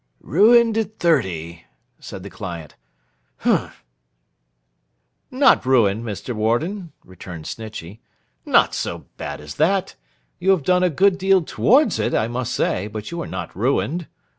'Ruined 0.21 0.79
at 0.79 0.97
thirty!' 0.97 1.65
said 1.99 2.23
the 2.23 2.29
client. 2.31 2.75
'Humph!' 3.37 3.83
'Not 5.29 5.63
ruined, 5.63 6.03
Mr. 6.03 6.33
Warden,' 6.33 6.91
returned 7.05 7.45
Snitchey. 7.45 7.99
'Not 8.43 8.73
so 8.73 9.05
bad 9.17 9.39
as 9.39 9.53
that. 9.57 9.93
You 10.39 10.49
have 10.49 10.63
done 10.63 10.81
a 10.81 10.89
good 10.89 11.19
deal 11.19 11.43
towards 11.43 11.99
it, 11.99 12.15
I 12.15 12.27
must 12.27 12.53
say, 12.55 12.87
but 12.87 13.11
you 13.11 13.21
are 13.21 13.27
not 13.27 13.55
ruined. 13.55 14.07